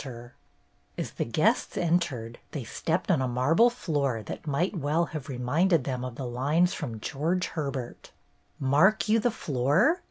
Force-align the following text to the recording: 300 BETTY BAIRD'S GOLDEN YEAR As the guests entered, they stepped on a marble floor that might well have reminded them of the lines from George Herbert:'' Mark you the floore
300 0.03 0.31
BETTY 0.31 0.33
BAIRD'S 0.33 0.39
GOLDEN 0.47 0.93
YEAR 0.97 1.05
As 1.05 1.11
the 1.11 1.25
guests 1.31 1.77
entered, 1.77 2.39
they 2.53 2.63
stepped 2.63 3.11
on 3.11 3.21
a 3.21 3.27
marble 3.27 3.69
floor 3.69 4.23
that 4.23 4.47
might 4.47 4.75
well 4.75 5.05
have 5.05 5.29
reminded 5.29 5.83
them 5.83 6.03
of 6.03 6.15
the 6.15 6.25
lines 6.25 6.73
from 6.73 6.99
George 6.99 7.45
Herbert:'' 7.49 8.11
Mark 8.59 9.07
you 9.07 9.19
the 9.19 9.29
floore 9.29 9.97